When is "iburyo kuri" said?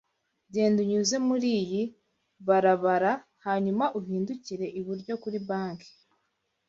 4.79-5.37